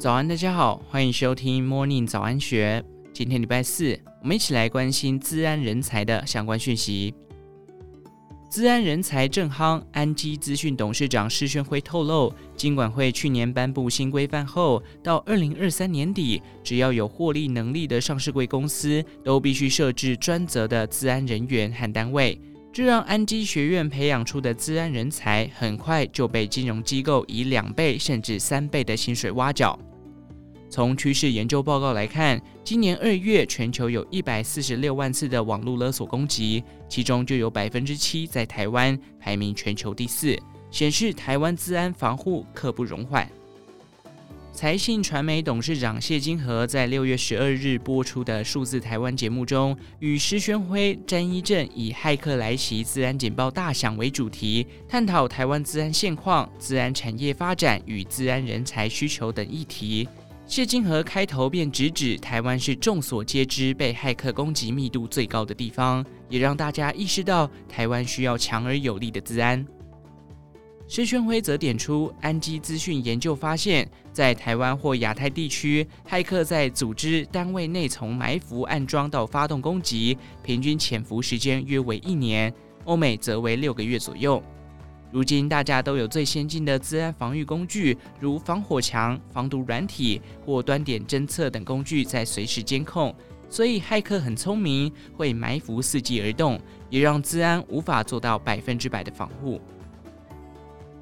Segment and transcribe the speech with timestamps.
[0.00, 2.82] 早安，大家好，欢迎收听 Morning 早安学。
[3.12, 7.14] 今天礼拜四，我们一起来关心资安人才的相关讯息。
[8.48, 22.40] 资安人才正夯，安基资讯董事长施宣辉透露，金管会去年颁布新规范后，到二零二三年底，只要有获利能力的上市柜公司，都必须设置专责的资安人员和单位。
[22.72, 29.78] 这让安基学院培养出的资安人才，很快就被金融机构以两倍甚至三倍的薪水挖角。
[30.70, 40.38] 从趋势研究报告来看，今年二月全球有一百四十六万次的网络勒索攻击，其中就有百分之七在台湾，排名全球第四，
[40.70, 43.28] 显示台湾资安防护刻不容缓。
[44.52, 60.06] 财信传媒董事长谢金河在六月十二日播出的《数字台湾》节目中，与施宣辉、詹一正以“骇客来袭，资安警报大响”为主题，探讨台湾资安现况、资安产业发展与资安人才需求等议题。
[60.50, 69.64] 谢金河开头便直指台湾是众所皆知被骇客攻击密度最高的地方，也让大家意识到台湾需要强而有力的治安。
[70.88, 82.52] 施宣辉则点出，安基资讯研究发现，在台湾或亚太地区，骇客在组织单位内从埋伏、安装到发动攻击，平均潜伏时间约为一年，
[82.86, 84.42] 欧美则为六个月左右。
[85.12, 93.14] 如今大家都有最先进的资安防御工具，如防火墙、防毒软体或端点侦测等工具在随时监控，
[93.48, 99.60] 所以骇客很聪明，会埋伏伺机而动，也让治安无法做到百分之百的防护。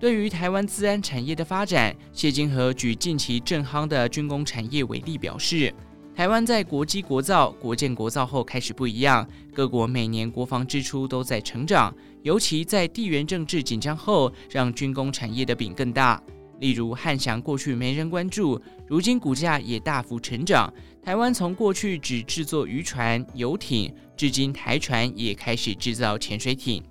[0.00, 5.74] 对于台湾治安产业的发展，谢金河举近期正夯的军工产业为例，表示。
[6.14, 11.94] 台湾在国机国造、国建国造后开始不一样，各国每年国防支出都在成长，
[12.28, 16.22] 尤其在地缘政治紧张后，让军工产业的饼更大。
[16.60, 20.70] 例如汉翔过去没人关注，如今股价也大幅成长。
[21.02, 26.82] 台湾从过去只制作渔船、游艇，至今台船也开始制造潜水艇。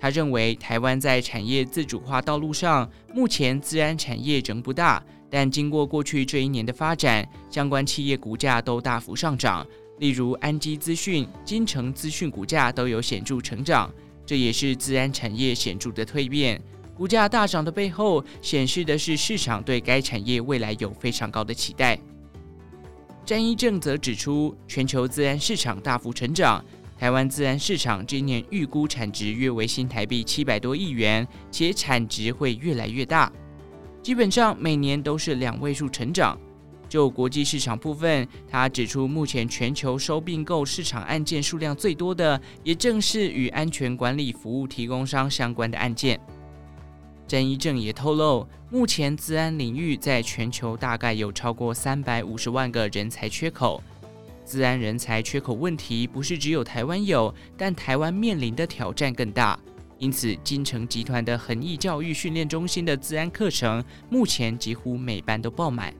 [0.00, 9.64] 他认为，台湾在产业自主化道路上，目前自然产业仍不大，但经过过去这一年的发展，相关企业股价都大幅上涨。
[10.00, 13.88] 例如安基资讯、金城资讯股价都有显著成长，
[14.26, 16.60] 这也是自然产业显著的蜕变。
[16.96, 21.98] 股价大涨的背后，显示的是市场对该产业未来有非常高的期待。
[23.24, 26.64] 詹一正则指出，全球自然市场大幅成长。
[26.96, 33.30] 台湾自然市场今年预估产值约为新台币七百多亿元，且产值会越来越大，
[34.00, 36.38] 基本上每年都是两位数成长。
[36.94, 46.20] 就国际市场部分，他指出，目前全球收并购市场案件数量最多的，也正是与安全管理服务提供商相关的案件。
[47.26, 53.82] 詹一正也透露，目前资安领域在全球大概有超过三百五十万个人才缺口。
[54.44, 59.58] 自安人才缺口问题不是只有台湾有，但台湾面临的挑战更大。
[59.98, 65.92] 因此，金城集团的恒毅教育训练中心的自安课程目前几乎每班都爆满。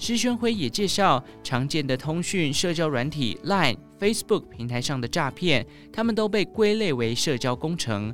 [0.00, 8.12] 施宣辉也介绍，常见的通讯社交软体 Line、Facebook 平台上的诈骗，他们都被归类为社交工程。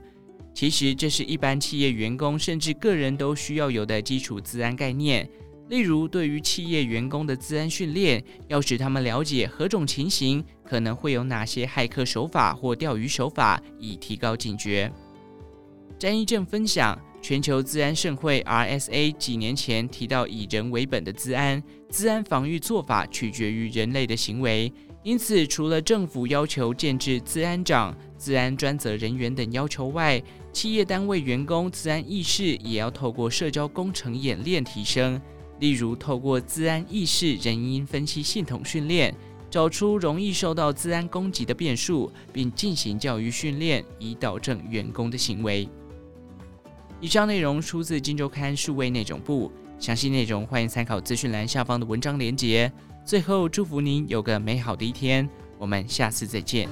[0.52, 5.30] 其实，这是一般企业员工甚至个人都需要有的基础自安概念。
[5.68, 14.90] 例如，对于企业员工的自安训练，要使他们了解何种情形可能会有哪些骇客手法或钓鱼手法，以提高警觉。
[15.98, 24.70] 詹一正分享，全球资安盛会 RSA 几年前提到，以人为本的资安，资安防御做法取决于人类的行为。
[25.02, 35.18] 因此，除了政府要求建置自安长、资安专责人员等要求外，企业单位员工资安意识也要透过社交工程演练提升。
[35.60, 39.14] 例如，透过资安意识人因分析系统训练，
[39.48, 45.66] 找出容易受到资安攻击的变数，并进行教育训练，以导正员工的行为。
[47.00, 52.72] 以上内容出自《金周刊》数位内容部，详细内容欢迎参考资讯栏下方的文章连结。
[53.04, 55.28] 最后，祝福您有个美好的一天，
[55.58, 56.66] 我们下次再见。